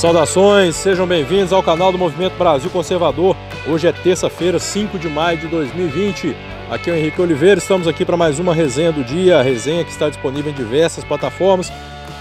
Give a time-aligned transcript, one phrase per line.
[0.00, 3.36] Saudações, sejam bem-vindos ao canal do Movimento Brasil Conservador.
[3.68, 6.34] Hoje é terça-feira, 5 de maio de 2020.
[6.70, 9.84] Aqui é o Henrique Oliveira, estamos aqui para mais uma resenha do dia, a resenha
[9.84, 11.70] que está disponível em diversas plataformas,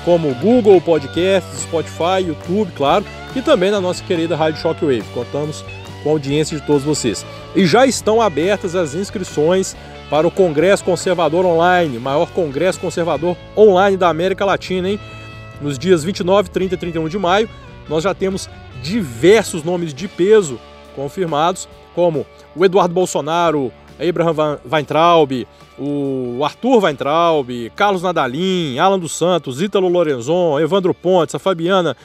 [0.04, 5.06] como Google Podcasts, Spotify, YouTube, claro, e também na nossa querida Rádio Shockwave.
[5.14, 5.64] Contamos
[6.04, 7.25] com a audiência de todos vocês.
[7.56, 9.74] E já estão abertas as inscrições
[10.10, 15.00] para o Congresso Conservador Online, maior congresso conservador online da América Latina, hein?
[15.61, 17.50] Nos dias 29, 30 e 31 de maio,
[17.89, 18.50] nós já temos
[18.82, 20.60] diversos nomes de peso
[20.96, 22.25] confirmados, como
[22.56, 30.60] o Eduardo Bolsonaro, Abraham Weintraub, o Arthur Weintraub, Carlos Nadalim, Alan dos Santos, Ítalo Lorenzon,
[30.60, 31.98] Evandro Pontes, a Fabiana,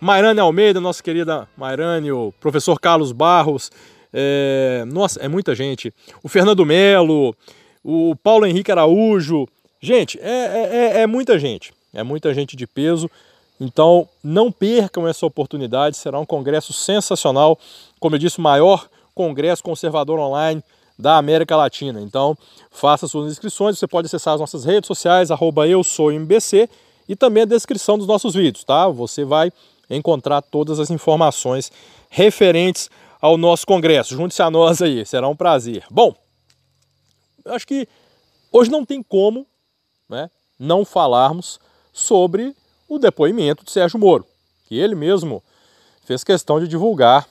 [0.00, 3.70] Mairane Almeida, nossa querida Mairane, o professor Carlos Barros,
[4.12, 7.34] é, nossa, é muita gente, o Fernando Melo,
[7.82, 9.46] o Paulo Henrique Araújo,
[9.80, 13.10] gente, é, é, é, é muita gente, é muita gente de peso,
[13.60, 17.58] então, não percam essa oportunidade, será um congresso sensacional,
[17.98, 20.62] como eu disse, o maior congresso conservador online
[20.98, 22.00] da América Latina.
[22.00, 22.36] Então,
[22.70, 26.68] faça suas inscrições, você pode acessar as nossas redes sociais, arroba eu sou MBC,
[27.08, 28.88] e também a descrição dos nossos vídeos, tá?
[28.88, 29.52] Você vai
[29.88, 31.70] encontrar todas as informações
[32.10, 34.14] referentes ao nosso congresso.
[34.14, 35.84] Junte-se a nós aí, será um prazer.
[35.90, 36.14] Bom,
[37.44, 37.88] eu acho que
[38.52, 39.46] hoje não tem como
[40.08, 41.60] né, não falarmos
[41.92, 42.54] sobre
[42.88, 44.26] o depoimento de Sérgio Moro,
[44.66, 45.42] que ele mesmo
[46.04, 47.28] fez questão de divulgar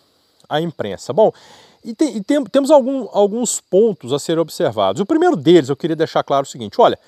[0.49, 1.13] à imprensa.
[1.13, 1.31] Bom,
[1.83, 4.99] e, tem, e tem, temos algum, alguns pontos a serem observados.
[4.99, 6.99] O primeiro deles, eu queria deixar claro o seguinte: olha,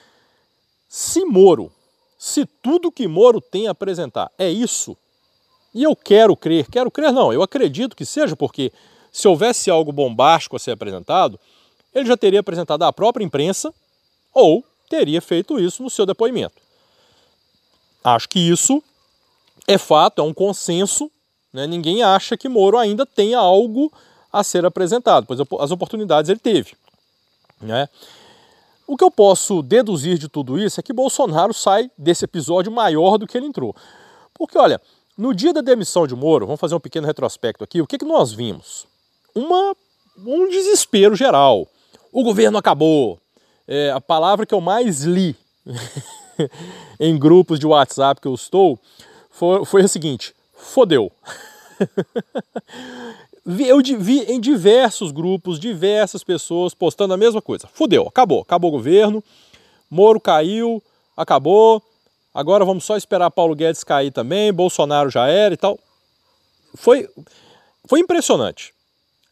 [0.88, 1.72] se Moro,
[2.18, 4.96] se tudo que Moro tem a apresentar é isso,
[5.74, 8.72] e eu quero crer, quero crer não, eu acredito que seja, porque
[9.12, 11.40] se houvesse algo bombástico a ser apresentado,
[11.94, 13.74] ele já teria apresentado à própria imprensa
[14.34, 16.67] ou teria feito isso no seu depoimento.
[18.16, 18.82] Acho que isso
[19.68, 21.12] é fato, é um consenso.
[21.52, 21.68] Né?
[21.68, 23.92] Ninguém acha que Moro ainda tenha algo
[24.32, 26.74] a ser apresentado, pois as oportunidades ele teve.
[27.60, 27.90] Né?
[28.86, 33.18] O que eu posso deduzir de tudo isso é que Bolsonaro sai desse episódio maior
[33.18, 33.76] do que ele entrou.
[34.34, 34.80] Porque, olha,
[35.18, 38.06] no dia da demissão de Moro, vamos fazer um pequeno retrospecto aqui, o que, que
[38.06, 38.88] nós vimos?
[39.36, 39.76] Uma,
[40.26, 41.68] um desespero geral.
[42.14, 43.20] O governo acabou.
[43.68, 45.36] É, a palavra que eu mais li
[47.00, 48.80] em grupos de WhatsApp que eu estou
[49.30, 51.12] foi, a seguinte: fodeu.
[53.46, 57.68] eu vi em diversos grupos, diversas pessoas postando a mesma coisa.
[57.72, 59.24] Fudeu, acabou, acabou o governo,
[59.90, 60.84] Moro caiu,
[61.16, 61.82] acabou.
[62.34, 65.80] Agora vamos só esperar Paulo Guedes cair também, Bolsonaro já era e tal.
[66.76, 67.10] Foi,
[67.86, 68.74] foi impressionante.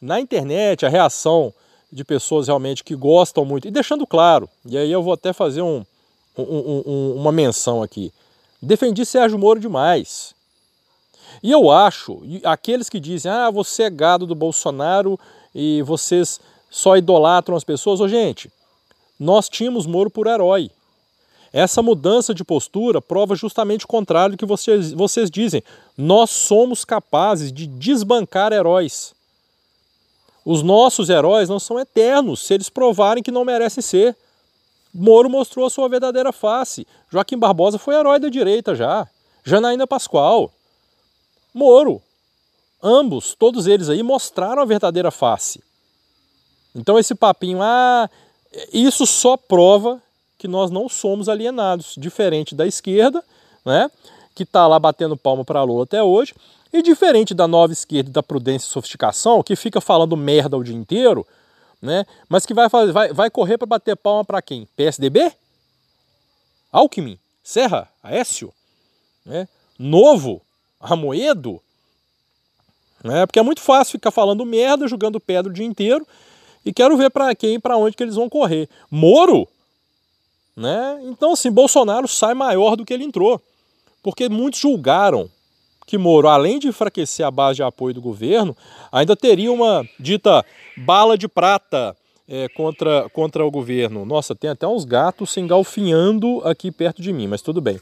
[0.00, 1.52] Na internet, a reação
[1.92, 5.62] de pessoas realmente que gostam muito, e deixando claro, e aí eu vou até fazer
[5.62, 5.84] um,
[6.36, 8.12] um, um, uma menção aqui.
[8.60, 10.34] Defendi Sérgio Moro demais.
[11.42, 15.18] E eu acho, aqueles que dizem, ah, você é gado do Bolsonaro
[15.54, 18.50] e vocês só idolatram as pessoas, ô gente,
[19.18, 20.70] nós tínhamos Moro por herói.
[21.52, 25.62] Essa mudança de postura prova justamente o contrário do que vocês, vocês dizem.
[25.96, 29.14] Nós somos capazes de desbancar heróis.
[30.44, 34.16] Os nossos heróis não são eternos se eles provarem que não merecem ser.
[34.96, 36.86] Moro mostrou a sua verdadeira face.
[37.10, 39.06] Joaquim Barbosa foi herói da direita já.
[39.44, 40.50] Janaína Pascoal.
[41.52, 42.02] Moro.
[42.82, 45.62] Ambos, todos eles aí mostraram a verdadeira face.
[46.74, 48.08] Então esse papinho, ah,
[48.72, 50.00] isso só prova
[50.38, 53.24] que nós não somos alienados, diferente da esquerda,
[53.64, 53.90] né,
[54.34, 56.34] que está lá batendo palma para Lula até hoje,
[56.72, 60.62] e diferente da nova esquerda e da prudência e sofisticação, que fica falando merda o
[60.62, 61.26] dia inteiro,
[61.80, 62.04] né?
[62.28, 64.66] Mas que vai, fazer, vai, vai correr para bater palma para quem?
[64.76, 65.32] PSDB?
[66.72, 67.18] Alckmin?
[67.42, 67.88] Serra?
[68.02, 68.52] Aécio?
[69.24, 69.48] Né?
[69.78, 70.42] Novo?
[70.80, 71.60] Amoedo?
[73.02, 73.26] Né?
[73.26, 76.06] Porque é muito fácil ficar falando merda, jogando pedra o dia inteiro
[76.64, 78.68] e quero ver para quem para onde que eles vão correr.
[78.90, 79.48] Moro?
[80.56, 81.00] Né?
[81.04, 83.40] Então, assim, Bolsonaro sai maior do que ele entrou.
[84.02, 85.30] Porque muitos julgaram
[85.86, 88.56] que Moro, além de enfraquecer a base de apoio do governo,
[88.90, 90.44] ainda teria uma dita
[90.76, 91.96] bala de prata
[92.28, 94.04] é, contra, contra o governo.
[94.04, 97.80] Nossa, tem até uns gatos se engalfinhando aqui perto de mim, mas tudo bem.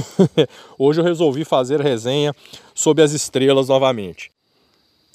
[0.78, 2.34] Hoje eu resolvi fazer resenha
[2.74, 4.32] sobre as estrelas novamente.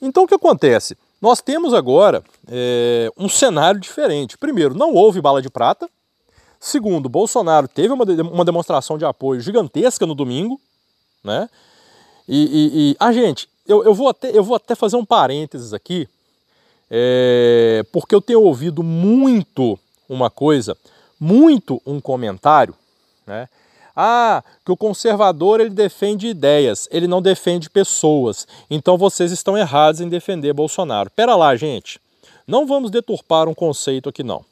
[0.01, 0.95] Então o que acontece?
[1.19, 4.37] Nós temos agora é, um cenário diferente.
[4.37, 5.89] Primeiro, não houve bala de prata.
[6.59, 10.59] Segundo, Bolsonaro teve uma, uma demonstração de apoio gigantesca no domingo,
[11.23, 11.49] né?
[12.33, 15.73] E, e, e ah, gente, eu, eu, vou até, eu vou até fazer um parênteses
[15.73, 16.07] aqui,
[16.89, 20.77] é, porque eu tenho ouvido muito uma coisa,
[21.19, 22.73] muito um comentário,
[23.27, 23.49] né?
[23.93, 28.47] Ah, que o conservador ele defende ideias, ele não defende pessoas.
[28.69, 31.11] Então vocês estão errados em defender Bolsonaro.
[31.11, 31.99] Pera lá, gente.
[32.47, 34.45] Não vamos deturpar um conceito aqui não.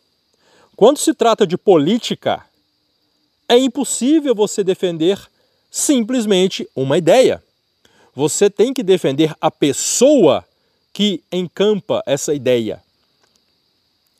[0.75, 2.45] Quando se trata de política,
[3.47, 5.17] é impossível você defender
[5.71, 7.41] simplesmente uma ideia.
[8.19, 10.43] Você tem que defender a pessoa
[10.91, 12.83] que encampa essa ideia.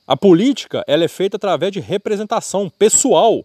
[0.07, 3.43] A política ela é feita através de representação pessoal.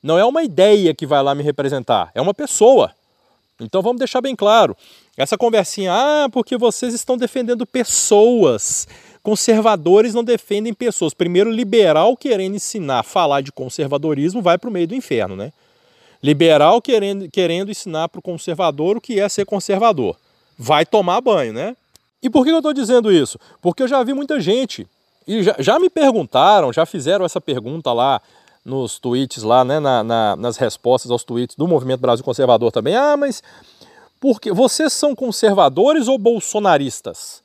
[0.00, 2.94] Não é uma ideia que vai lá me representar, é uma pessoa.
[3.60, 4.76] Então vamos deixar bem claro.
[5.16, 8.86] Essa conversinha, ah, porque vocês estão defendendo pessoas.
[9.24, 11.12] Conservadores não defendem pessoas.
[11.12, 15.52] Primeiro, liberal querendo ensinar a falar de conservadorismo vai para o meio do inferno, né?
[16.22, 20.16] Liberal querendo, querendo ensinar para o conservador o que é ser conservador.
[20.58, 21.76] Vai tomar banho, né?
[22.22, 23.38] E por que eu estou dizendo isso?
[23.62, 24.86] Porque eu já vi muita gente,
[25.26, 28.20] e já, já me perguntaram, já fizeram essa pergunta lá
[28.64, 32.94] nos tweets, lá, né, na, na, nas respostas aos tweets do Movimento Brasil Conservador também.
[32.94, 33.42] Ah, mas
[34.20, 37.42] porque vocês são conservadores ou bolsonaristas?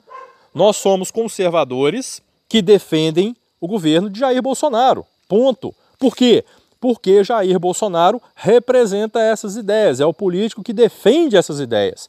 [0.54, 5.06] Nós somos conservadores que defendem o governo de Jair Bolsonaro.
[5.28, 5.74] Ponto.
[5.98, 6.44] Por quê?
[6.86, 12.08] Porque Jair Bolsonaro representa essas ideias, é o político que defende essas ideias.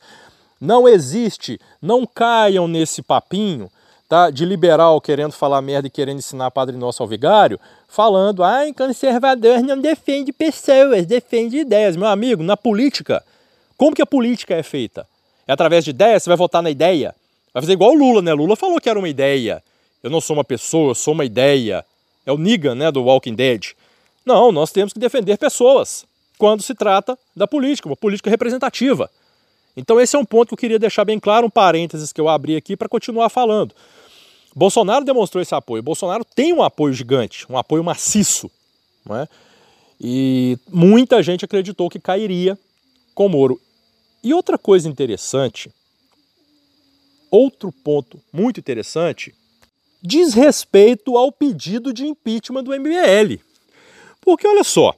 [0.61, 3.71] Não existe, não caiam nesse papinho
[4.07, 7.59] tá, de liberal querendo falar merda e querendo ensinar Padre Nosso ao vigário,
[7.89, 11.97] falando, ah, conservador não defende pessoas, defende ideias.
[11.97, 13.25] Meu amigo, na política,
[13.79, 15.07] como que a política é feita?
[15.49, 16.23] É através de ideias?
[16.23, 17.15] Você vai votar na ideia?
[17.55, 18.35] Vai fazer igual o Lula, né?
[18.35, 19.63] Lula falou que era uma ideia.
[20.03, 21.83] Eu não sou uma pessoa, eu sou uma ideia.
[22.27, 23.75] É o Negan, né, do Walking Dead.
[24.27, 26.05] Não, nós temos que defender pessoas
[26.37, 29.09] quando se trata da política, uma política representativa.
[29.77, 32.29] Então esse é um ponto que eu queria deixar bem claro, um parênteses que eu
[32.29, 33.75] abri aqui para continuar falando.
[34.55, 35.83] Bolsonaro demonstrou esse apoio.
[35.83, 38.51] Bolsonaro tem um apoio gigante, um apoio maciço.
[39.05, 39.29] Não é?
[40.01, 42.59] E muita gente acreditou que cairia
[43.15, 43.61] com Moro.
[44.25, 45.71] E outra coisa interessante
[47.31, 49.35] outro ponto muito interessante
[50.03, 53.41] diz respeito ao pedido de impeachment do MBL.
[54.27, 54.93] Porque olha só,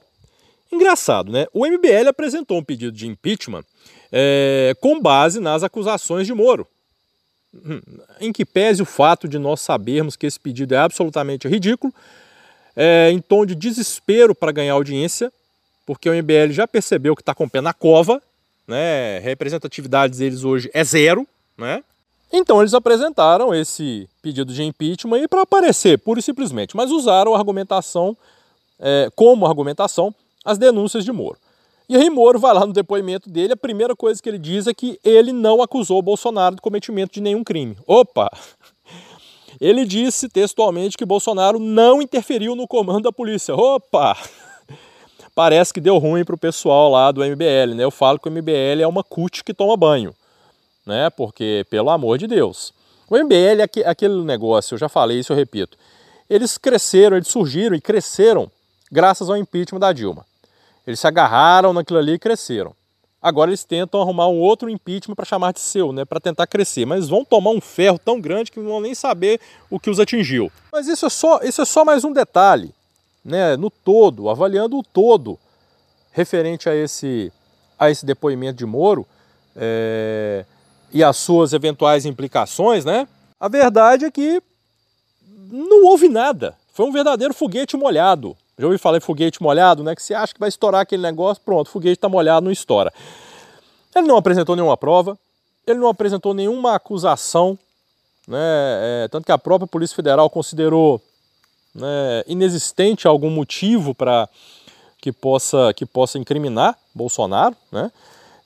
[0.71, 1.45] engraçado, né?
[1.53, 3.63] O MBL apresentou um pedido de impeachment
[4.11, 6.67] é, com base nas acusações de Moro.
[7.53, 7.79] Hum,
[8.19, 11.93] em que pese o fato de nós sabermos que esse pedido é absolutamente ridículo,
[12.75, 15.31] é, em tom de desespero para ganhar audiência,
[15.85, 18.19] porque o MBL já percebeu que está com o pé na cova,
[18.67, 19.19] né?
[19.19, 21.83] representatividade deles hoje é zero, né?
[22.33, 27.37] Então eles apresentaram esse pedido de impeachment para aparecer, pura e simplesmente, mas usaram a
[27.37, 28.17] argumentação,
[28.79, 31.37] é, como argumentação, as denúncias de Moro.
[31.87, 34.73] E aí Moro vai lá no depoimento dele, a primeira coisa que ele diz é
[34.73, 37.77] que ele não acusou Bolsonaro de cometimento de nenhum crime.
[37.85, 38.29] Opa!
[39.59, 43.53] Ele disse textualmente que Bolsonaro não interferiu no comando da polícia.
[43.53, 44.15] Opa!
[45.35, 47.83] Parece que deu ruim para o pessoal lá do MBL, né?
[47.83, 50.15] Eu falo que o MBL é uma CUT que toma banho
[50.89, 51.09] né?
[51.11, 52.73] Porque, pelo amor de Deus.
[53.09, 55.77] O MBL é aquele negócio, eu já falei isso, eu repito.
[56.29, 58.51] Eles cresceram, eles surgiram e cresceram
[58.91, 60.25] graças ao impeachment da Dilma.
[60.85, 62.73] Eles se agarraram naquilo ali e cresceram.
[63.21, 66.85] Agora eles tentam arrumar um outro impeachment para chamar de seu, né, para tentar crescer,
[66.85, 69.99] mas vão tomar um ferro tão grande que não vão nem saber o que os
[69.99, 70.49] atingiu.
[70.71, 72.73] Mas isso é só, isso é só mais um detalhe,
[73.23, 75.37] né, no todo, avaliando o todo
[76.11, 77.31] referente a esse
[77.77, 79.07] a esse depoimento de Moro,
[79.55, 80.43] é,
[80.91, 83.07] e as suas eventuais implicações, né?
[83.39, 84.41] A verdade é que
[85.49, 86.57] não houve nada.
[86.73, 88.35] Foi um verdadeiro foguete molhado.
[88.59, 89.95] Já ouvi falar em foguete molhado, né?
[89.95, 92.93] Que você acha que vai estourar aquele negócio, pronto, foguete está molhado, não estoura.
[93.95, 95.17] Ele não apresentou nenhuma prova,
[95.65, 97.57] ele não apresentou nenhuma acusação,
[98.27, 98.37] né?
[98.37, 101.01] É, tanto que a própria Polícia Federal considerou
[101.73, 104.27] né, inexistente algum motivo para
[105.01, 107.89] que possa, que possa incriminar Bolsonaro, né?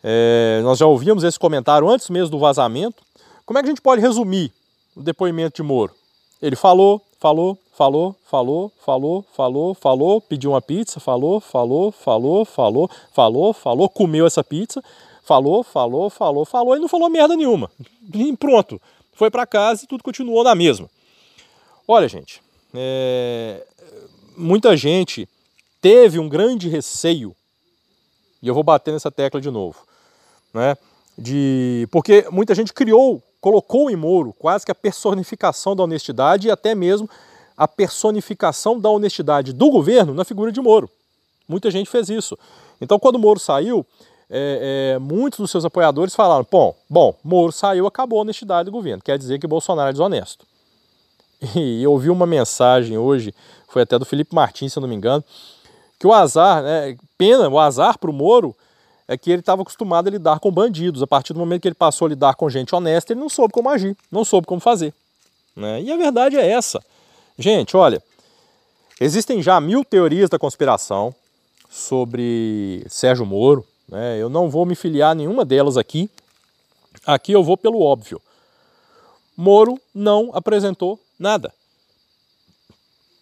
[0.04, 3.02] É, nós já ouvíamos esse comentário antes mesmo do vazamento.
[3.48, 4.52] Como é que a gente pode resumir
[4.96, 5.96] o depoimento de Moro?
[6.40, 12.90] Ele falou, falou, falou, falou, falou, falou, falou, pediu uma pizza, falou, falou, falou, falou,
[13.12, 14.84] falou, falou, comeu essa pizza,
[15.24, 17.70] falou, falou, falou, falou e não falou merda nenhuma.
[18.14, 18.82] E pronto,
[19.14, 20.90] foi para casa e tudo continuou na mesma.
[21.88, 22.42] Olha, gente,
[22.74, 23.66] é...
[24.38, 25.28] muita gente
[25.82, 27.36] teve um grande receio,
[28.42, 29.94] e eu vou bater nessa tecla de novo
[30.54, 30.78] né?
[31.18, 36.52] De, porque muita gente criou, colocou em Moro quase que a personificação da honestidade e
[36.52, 37.10] até mesmo
[37.58, 40.90] a personificação da honestidade do governo na figura de Moro.
[41.48, 42.38] Muita gente fez isso.
[42.80, 43.86] Então, quando Moro saiu,
[44.30, 48.72] é, é, muitos dos seus apoiadores falaram: bom, bom, Moro saiu, acabou a honestidade do
[48.72, 49.04] governo.
[49.04, 50.46] Quer dizer que Bolsonaro é desonesto.
[51.56, 53.34] E eu ouvi uma mensagem hoje,
[53.68, 55.24] foi até do Felipe Martins, se eu não me engano,
[56.00, 58.56] que o azar, né, pena, o azar para o Moro
[59.08, 61.02] é que ele estava acostumado a lidar com bandidos.
[61.04, 63.54] A partir do momento que ele passou a lidar com gente honesta, ele não soube
[63.54, 64.94] como agir, não soube como fazer.
[65.56, 65.82] Né?
[65.82, 66.82] E a verdade é essa.
[67.38, 68.02] Gente, olha,
[69.00, 71.14] existem já mil teorias da conspiração
[71.70, 73.66] sobre Sérgio Moro.
[73.88, 74.22] Né?
[74.22, 76.10] Eu não vou me filiar a nenhuma delas aqui.
[77.06, 78.22] Aqui eu vou pelo óbvio.
[79.36, 81.52] Moro não apresentou nada.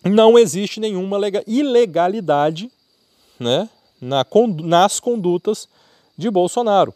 [0.03, 2.69] Não existe nenhuma ilegalidade
[3.39, 4.25] né, na,
[4.63, 5.69] nas condutas
[6.17, 6.93] de Bolsonaro.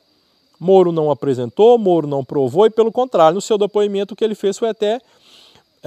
[0.59, 4.35] Moro não apresentou, Moro não provou e, pelo contrário, no seu depoimento o que ele
[4.35, 5.01] fez foi até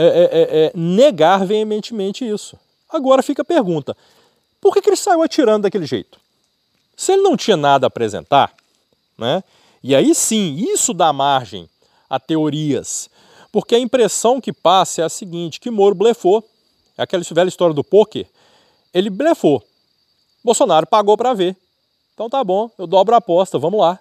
[0.00, 2.56] é, é, é, é, negar veementemente isso.
[2.88, 3.96] Agora fica a pergunta:
[4.60, 6.20] por que, que ele saiu atirando daquele jeito?
[6.96, 8.54] Se ele não tinha nada a apresentar,
[9.18, 9.42] né?
[9.82, 11.68] E aí sim, isso dá margem
[12.08, 13.10] a teorias.
[13.50, 16.48] Porque a impressão que passa é a seguinte, que Moro blefou.
[16.96, 18.26] É aquela velha história do poker.
[18.94, 19.64] Ele blefou.
[20.44, 21.56] Bolsonaro pagou para ver.
[22.14, 23.98] Então tá bom, eu dobro a aposta, vamos lá.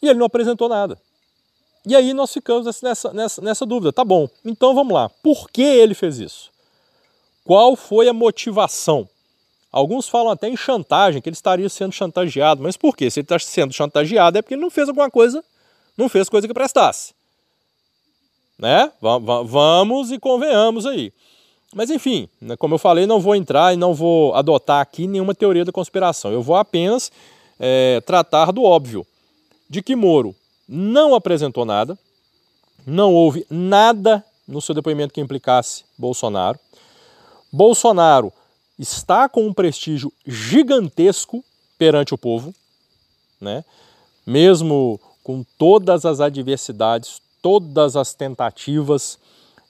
[0.00, 0.98] E ele não apresentou nada.
[1.88, 3.90] E aí nós ficamos nessa, nessa, nessa dúvida.
[3.90, 5.08] Tá bom, então vamos lá.
[5.08, 6.50] Por que ele fez isso?
[7.42, 9.08] Qual foi a motivação?
[9.72, 12.62] Alguns falam até em chantagem, que ele estaria sendo chantageado.
[12.62, 13.10] Mas por quê?
[13.10, 15.42] Se ele está sendo chantageado é porque ele não fez alguma coisa,
[15.96, 17.14] não fez coisa que prestasse.
[18.58, 18.92] Né?
[19.46, 21.10] Vamos e convenhamos aí.
[21.74, 25.34] Mas enfim, né, como eu falei, não vou entrar e não vou adotar aqui nenhuma
[25.34, 26.30] teoria da conspiração.
[26.30, 27.10] Eu vou apenas
[27.58, 29.06] é, tratar do óbvio,
[29.70, 30.36] de que Moro
[30.68, 31.98] não apresentou nada,
[32.86, 36.58] não houve nada no seu depoimento que implicasse Bolsonaro.
[37.50, 38.32] Bolsonaro
[38.78, 41.44] está com um prestígio gigantesco
[41.78, 42.54] perante o povo,
[43.40, 43.64] né?
[44.26, 49.18] mesmo com todas as adversidades, todas as tentativas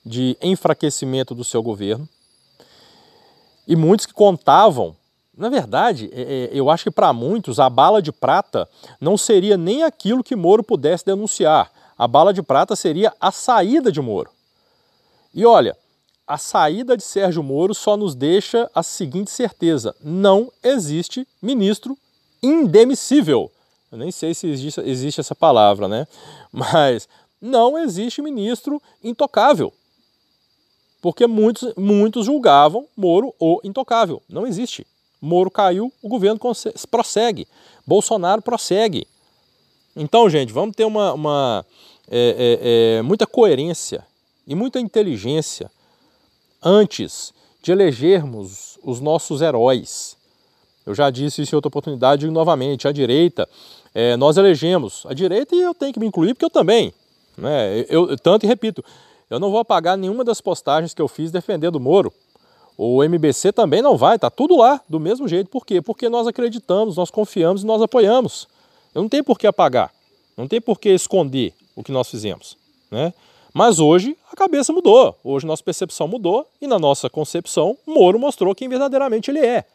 [0.05, 2.07] de enfraquecimento do seu governo.
[3.67, 4.95] E muitos que contavam,
[5.39, 8.69] na verdade, é, é, eu acho que para muitos a bala de prata
[8.99, 11.71] não seria nem aquilo que Moro pudesse denunciar.
[11.97, 14.29] A bala de prata seria a saída de Moro.
[15.33, 15.75] E olha,
[16.27, 21.97] a saída de Sérgio Moro só nos deixa a seguinte certeza: não existe ministro
[22.43, 23.51] indemissível.
[23.91, 26.07] Eu nem sei se existe, existe essa palavra, né?
[26.51, 27.07] Mas
[27.41, 29.73] não existe ministro intocável
[31.01, 34.21] porque muitos, muitos julgavam Moro o intocável.
[34.29, 34.85] Não existe.
[35.21, 36.39] Moro caiu, o governo
[36.89, 37.47] prossegue.
[37.85, 39.07] Bolsonaro prossegue.
[39.95, 41.65] Então, gente, vamos ter uma, uma
[42.09, 44.05] é, é, é, muita coerência
[44.47, 45.69] e muita inteligência
[46.63, 50.15] antes de elegermos os nossos heróis.
[50.85, 52.87] Eu já disse isso em outra oportunidade novamente.
[52.87, 53.47] A direita,
[53.93, 55.05] é, nós elegemos.
[55.05, 56.93] A direita e eu tenho que me incluir porque eu também.
[57.37, 57.85] Né?
[57.89, 58.83] Eu, eu tanto e repito,
[59.29, 62.11] eu não vou apagar nenhuma das postagens que eu fiz defendendo o Moro.
[62.81, 65.49] O MBC também não vai, tá tudo lá, do mesmo jeito.
[65.49, 65.81] Por quê?
[65.81, 68.47] Porque nós acreditamos, nós confiamos e nós apoiamos.
[68.95, 69.93] Eu não tenho por que apagar,
[70.37, 72.55] não tem por que esconder o que nós fizemos.
[72.89, 73.13] Né?
[73.53, 78.55] Mas hoje a cabeça mudou, hoje nossa percepção mudou e na nossa concepção, Moro mostrou
[78.55, 79.65] quem verdadeiramente ele é.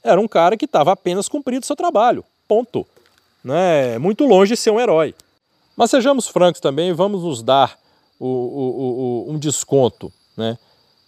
[0.00, 2.86] Era um cara que estava apenas cumprindo seu trabalho, ponto.
[3.42, 3.98] Né?
[3.98, 5.16] Muito longe de ser um herói.
[5.76, 7.76] Mas sejamos francos também, vamos nos dar
[8.20, 10.12] o, o, o, um desconto.
[10.36, 10.56] Né?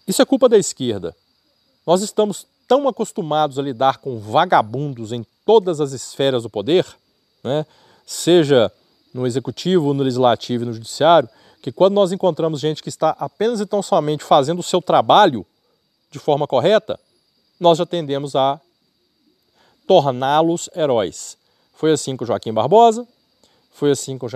[0.04, 1.14] Isso é culpa da esquerda.
[1.88, 6.84] Nós estamos tão acostumados a lidar com vagabundos em todas as esferas do poder,
[7.42, 7.64] né?
[8.04, 8.70] seja
[9.14, 11.30] no executivo, no legislativo e no judiciário,
[11.62, 15.46] que quando nós encontramos gente que está apenas e tão somente fazendo o seu trabalho
[16.10, 17.00] de forma correta,
[17.58, 18.60] nós já tendemos a
[19.86, 21.38] torná-los heróis.
[21.72, 23.08] Foi assim com Joaquim Barbosa,
[23.72, 24.26] foi assim com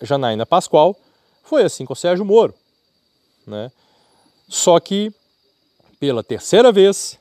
[0.00, 0.96] Janaína Pascoal,
[1.42, 2.54] foi assim com Sérgio Moro.
[3.46, 3.70] Né?
[4.48, 5.12] Só que,
[6.02, 7.16] pela terceira vez,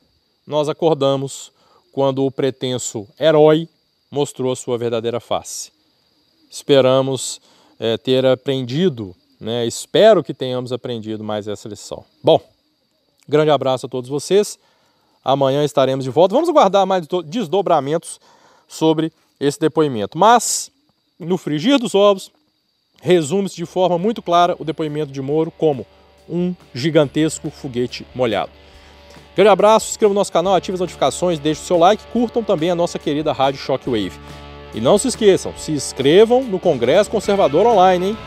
[0.47, 1.51] nós acordamos
[1.91, 3.69] quando o pretenso herói
[4.09, 5.71] mostrou a sua verdadeira face.
[6.49, 7.39] Esperamos
[7.79, 9.67] é, ter aprendido, né?
[9.67, 12.03] espero que tenhamos aprendido mais essa lição.
[12.23, 12.41] Bom,
[13.29, 14.57] grande abraço a todos vocês.
[15.23, 16.33] Amanhã estaremos de volta.
[16.33, 18.19] Vamos aguardar mais desdobramentos
[18.67, 20.17] sobre esse depoimento.
[20.17, 20.71] Mas,
[21.19, 22.31] no frigir dos ovos,
[22.99, 25.85] resume-se de forma muito clara o depoimento de Moro como
[26.27, 28.51] um gigantesco foguete molhado.
[29.35, 32.69] Grande abraço, inscreva no nosso canal, ative as notificações, deixe o seu like, curtam também
[32.69, 34.19] a nossa querida rádio Shockwave.
[34.73, 38.17] E não se esqueçam, se inscrevam no Congresso Conservador Online, hein?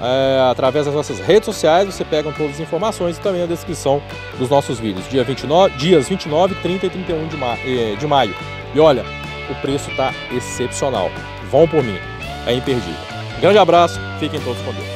[0.00, 4.02] É, através das nossas redes sociais, você pega todas as informações e também a descrição
[4.38, 5.08] dos nossos vídeos.
[5.08, 8.34] Dia 29, dias 29, 30 e 31 de, ma eh, de maio.
[8.74, 9.04] E olha,
[9.50, 11.10] o preço está excepcional.
[11.50, 11.98] Vão por mim,
[12.46, 12.94] é imperdível.
[13.40, 14.95] Grande abraço, fiquem todos com Deus.